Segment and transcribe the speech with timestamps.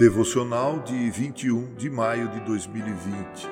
[0.00, 3.46] Devocional de 21 de maio de 2020.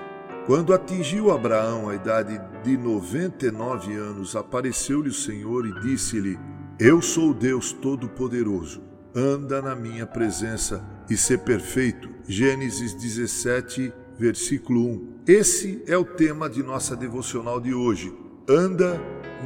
[0.47, 6.39] Quando atingiu Abraão a idade de 99 anos, apareceu-lhe o Senhor e disse-lhe:
[6.81, 8.83] Eu sou Deus Todo-Poderoso.
[9.15, 12.09] Anda na minha presença e ser perfeito.
[12.27, 15.25] Gênesis 17, versículo 1.
[15.27, 18.11] Esse é o tema de nossa devocional de hoje.
[18.49, 18.99] Anda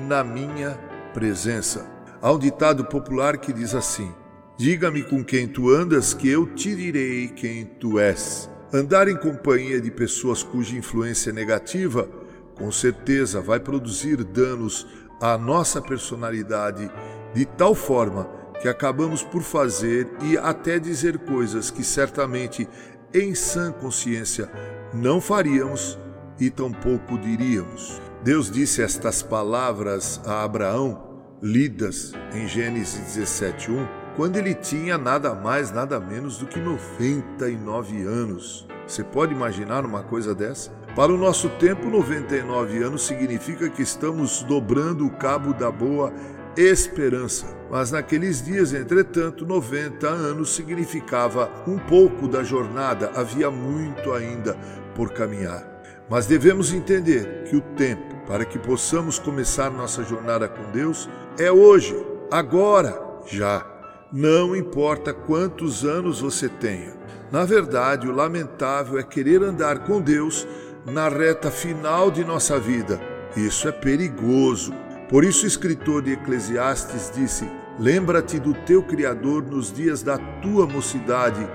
[0.07, 0.79] na minha
[1.13, 1.85] presença.
[2.23, 4.15] Há um ditado popular que diz assim:
[4.59, 8.51] Diga-me com quem tu andas, que eu te direi quem tu és.
[8.73, 12.09] Andar em companhia de pessoas cuja influência é negativa,
[12.55, 14.87] com certeza vai produzir danos
[15.21, 16.91] à nossa personalidade
[17.35, 18.29] de tal forma
[18.61, 22.69] que acabamos por fazer e até dizer coisas que certamente
[23.13, 24.51] em sã consciência
[24.93, 25.99] não faríamos
[26.39, 28.01] e tampouco diríamos.
[28.23, 35.71] Deus disse estas palavras a Abraão, lidas em Gênesis 17:1 quando ele tinha nada mais,
[35.71, 38.67] nada menos do que 99 anos.
[38.87, 40.71] Você pode imaginar uma coisa dessa?
[40.95, 46.13] Para o nosso tempo, 99 anos significa que estamos dobrando o cabo da boa
[46.57, 47.47] esperança.
[47.71, 54.55] Mas naqueles dias, entretanto, 90 anos significava um pouco da jornada, havia muito ainda
[54.95, 55.67] por caminhar.
[56.11, 61.51] Mas devemos entender que o tempo para que possamos começar nossa jornada com Deus é
[61.51, 61.97] hoje,
[62.31, 63.72] agora, já.
[64.13, 66.93] Não importa quantos anos você tenha.
[67.31, 70.47] Na verdade, o lamentável é querer andar com Deus
[70.85, 73.01] na reta final de nossa vida.
[73.35, 74.75] Isso é perigoso.
[75.09, 80.67] Por isso, o escritor de Eclesiastes disse: Lembra-te do teu Criador nos dias da tua
[80.67, 81.49] mocidade,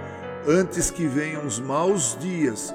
[0.47, 2.73] antes que venham os maus dias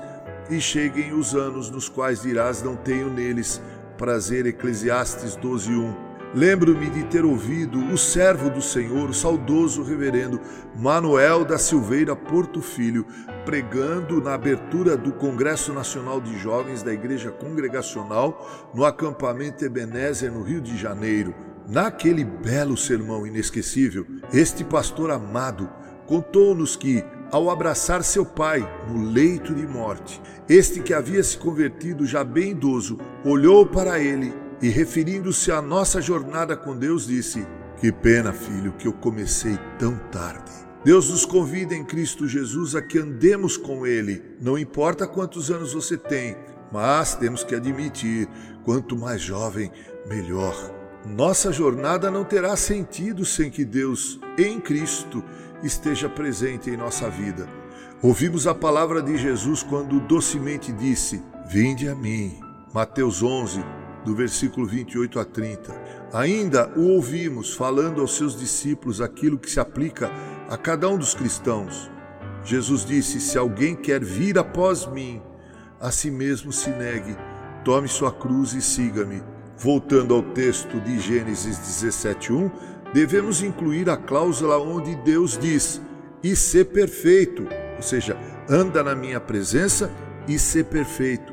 [0.49, 3.61] e cheguem os anos nos quais dirás: Não tenho neles
[3.99, 4.47] prazer.
[4.47, 6.12] Eclesiastes 12:1.
[6.35, 10.41] Lembro-me de ter ouvido o servo do Senhor, o saudoso reverendo
[10.75, 13.05] Manuel da Silveira Porto Filho,
[13.45, 20.43] pregando na abertura do Congresso Nacional de Jovens da Igreja Congregacional no acampamento Ebenezer, no
[20.43, 21.35] Rio de Janeiro.
[21.69, 25.69] Naquele belo sermão inesquecível, este pastor amado
[26.07, 32.07] contou-nos que, ao abraçar seu pai no leito de morte, este que havia se convertido
[32.07, 37.45] já bem idoso, olhou para ele e, referindo-se à nossa jornada com Deus, disse:
[37.79, 40.53] Que pena, filho, que eu comecei tão tarde.
[40.85, 45.73] Deus nos convida em Cristo Jesus a que andemos com Ele, não importa quantos anos
[45.73, 46.37] você tem,
[46.73, 48.29] mas temos que admitir:
[48.65, 49.71] quanto mais jovem,
[50.09, 50.55] melhor.
[51.05, 55.23] Nossa jornada não terá sentido sem que Deus, em Cristo,
[55.63, 57.49] esteja presente em nossa vida.
[58.01, 62.41] Ouvimos a palavra de Jesus quando docemente disse: Vinde a mim.
[62.73, 63.63] Mateus 11,
[64.05, 65.75] do versículo 28 a 30.
[66.13, 70.11] Ainda o ouvimos falando aos seus discípulos aquilo que se aplica
[70.49, 71.91] a cada um dos cristãos.
[72.45, 75.23] Jesus disse: Se alguém quer vir após mim,
[75.81, 77.17] a si mesmo se negue,
[77.65, 79.23] tome sua cruz e siga-me.
[79.57, 82.51] Voltando ao texto de Gênesis 17:1,
[82.93, 85.81] devemos incluir a cláusula onde Deus diz:
[86.23, 87.47] "E ser perfeito",
[87.77, 88.17] ou seja,
[88.49, 89.91] anda na minha presença
[90.27, 91.32] e ser perfeito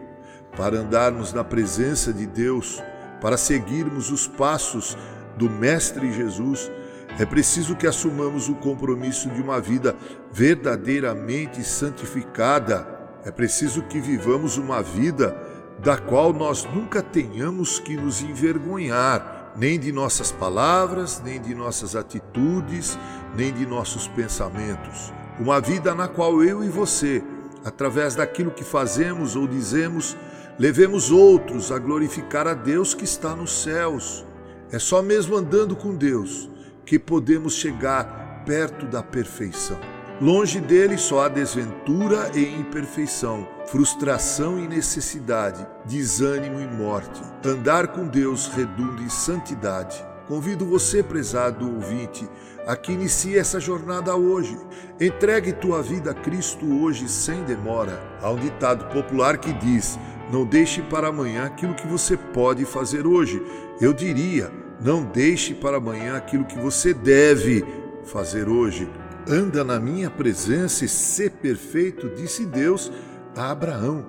[0.59, 2.83] para andarmos na presença de Deus,
[3.21, 4.97] para seguirmos os passos
[5.37, 6.69] do Mestre Jesus,
[7.17, 9.95] é preciso que assumamos o compromisso de uma vida
[10.33, 12.85] verdadeiramente santificada.
[13.23, 15.33] É preciso que vivamos uma vida
[15.81, 21.95] da qual nós nunca tenhamos que nos envergonhar, nem de nossas palavras, nem de nossas
[21.95, 22.99] atitudes,
[23.33, 25.13] nem de nossos pensamentos.
[25.39, 27.23] Uma vida na qual eu e você,
[27.63, 30.17] através daquilo que fazemos ou dizemos,
[30.59, 34.25] Levemos outros a glorificar a Deus que está nos céus.
[34.69, 36.49] É só mesmo andando com Deus
[36.85, 39.79] que podemos chegar perto da perfeição.
[40.19, 47.21] Longe dele só há desventura e imperfeição, frustração e necessidade, desânimo e morte.
[47.45, 50.05] Andar com Deus redunda em santidade.
[50.27, 52.27] Convido você, prezado ouvinte,
[52.67, 54.57] a que inicie essa jornada hoje.
[54.99, 57.97] Entregue tua vida a Cristo hoje sem demora.
[58.21, 59.97] Há um ditado popular que diz:
[60.31, 63.41] não deixe para amanhã aquilo que você pode fazer hoje.
[63.81, 67.65] Eu diria, não deixe para amanhã aquilo que você deve
[68.05, 68.87] fazer hoje.
[69.27, 72.91] Anda na minha presença e ser perfeito, disse Deus
[73.35, 74.05] a Abraão.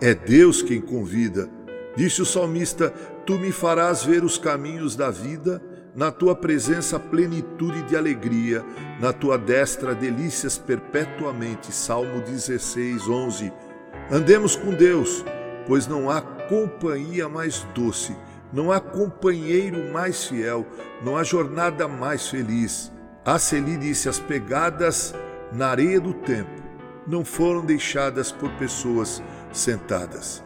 [0.00, 1.48] É Deus quem convida.
[1.96, 2.90] Disse o salmista:
[3.24, 5.62] Tu me farás ver os caminhos da vida,
[5.94, 8.64] na tua presença plenitude de alegria,
[9.00, 11.72] na tua destra delícias perpetuamente.
[11.72, 13.52] Salmo 16, 11.
[14.10, 15.24] Andemos com Deus
[15.66, 18.16] pois não há companhia mais doce,
[18.52, 20.66] não há companheiro mais fiel,
[21.02, 22.92] não há jornada mais feliz.
[23.24, 25.14] A Celi disse: as pegadas
[25.52, 26.62] na areia do tempo
[27.06, 29.22] não foram deixadas por pessoas
[29.52, 30.42] sentadas.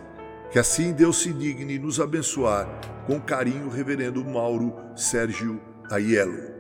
[0.51, 2.67] Que assim Deus se digne nos abençoar
[3.07, 5.61] com carinho, Reverendo Mauro Sérgio
[5.91, 6.56] Aiello.